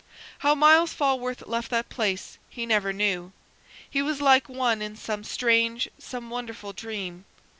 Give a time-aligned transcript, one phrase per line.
[0.39, 3.33] How Myles Falworth left that place he never knew.
[3.87, 7.25] He was like one in some strange, some wonderful dream.